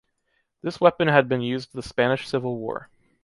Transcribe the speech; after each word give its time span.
This 0.63 0.81
weapon 0.81 1.09
had 1.09 1.29
been 1.29 1.41
used 1.41 1.73
the 1.73 1.83
Spanish 1.83 2.27
Civil 2.27 2.57
War. 2.57 2.89